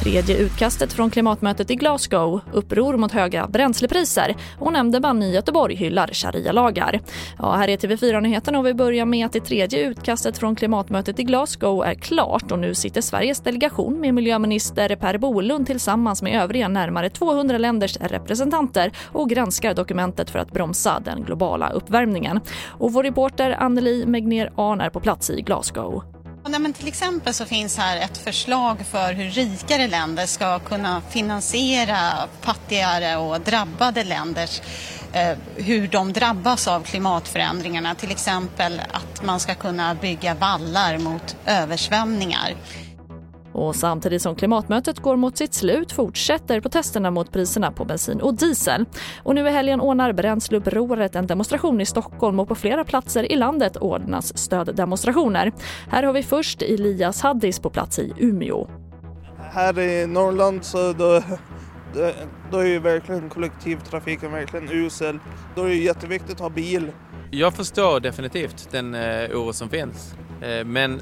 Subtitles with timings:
[0.00, 6.10] Tredje utkastet från klimatmötet i Glasgow, uppror mot höga bränslepriser och nämndeman i Göteborg hyllar
[6.12, 7.00] sharia-lagar.
[7.38, 11.22] Ja, här är TV4-nyheterna och vi börjar med att det tredje utkastet från klimatmötet i
[11.22, 16.68] Glasgow är klart och nu sitter Sveriges delegation med miljöminister Per Bolund tillsammans med övriga
[16.68, 22.40] närmare 200 länders representanter och granskar dokumentet för att bromsa den globala uppvärmningen.
[22.66, 26.19] Och vår reporter Anneli Megner Arn är på plats i Glasgow.
[26.48, 31.02] Nej, men till exempel så finns här ett förslag för hur rikare länder ska kunna
[31.10, 34.60] finansiera fattigare och drabbade länders
[35.12, 37.94] eh, hur de drabbas av klimatförändringarna.
[37.94, 42.54] Till exempel att man ska kunna bygga vallar mot översvämningar.
[43.52, 48.34] Och samtidigt som klimatmötet går mot sitt slut fortsätter protesterna mot priserna på bensin och
[48.34, 48.84] diesel.
[49.22, 53.36] Och nu i helgen ordnar Bränsleupproret en demonstration i Stockholm och på flera platser i
[53.36, 55.52] landet ordnas stöddemonstrationer.
[55.88, 58.68] Här har vi först Elias Haddis på plats i Umeå.
[59.52, 61.22] Här i Norrland så då,
[61.94, 62.10] då,
[62.50, 65.18] då är ju verkligen kollektivtrafiken verkligen usel.
[65.54, 66.90] Då är det jätteviktigt att ha bil.
[67.30, 70.14] Jag förstår definitivt den eh, oro som finns.
[70.40, 71.00] Eh, men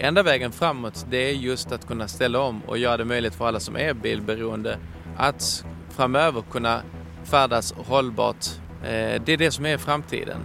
[0.00, 3.48] enda vägen framåt det är just att kunna ställa om och göra det möjligt för
[3.48, 4.78] alla som är bilberoende
[5.16, 6.82] att framöver kunna
[7.24, 8.46] färdas hållbart.
[8.82, 10.40] Eh, det är det som är framtiden.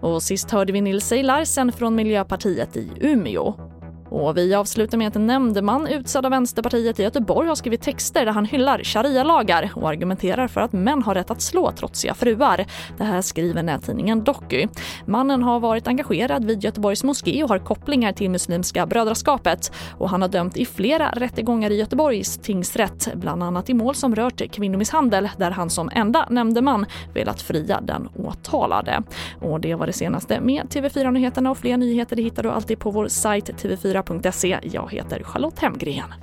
[0.00, 3.69] Och sist hörde vi Nils Larsen från Miljöpartiet i Umeå.
[4.10, 8.24] Och vi avslutar med att en nämndeman utsedd av Vänsterpartiet i Göteborg har skrivit texter
[8.24, 12.66] där han hyllar sharia-lagar och argumenterar för att män har rätt att slå trotsiga fruar.
[12.98, 14.66] Det här skriver nättidningen Doku.
[15.06, 20.22] Mannen har varit engagerad vid Göteborgs moské och har kopplingar till Muslimska brödraskapet och han
[20.22, 25.28] har dömt i flera rättegångar i Göteborgs tingsrätt, bland annat i mål som rört kvinnomisshandel
[25.36, 29.02] där han som enda nämndeman velat fria den åtalade.
[29.40, 32.90] Och det var det senaste med TV4 Nyheterna och fler nyheter hittar du alltid på
[32.90, 34.58] vår sajt tv4 4.se.
[34.62, 36.14] Jag heter Charlotte Hemgren.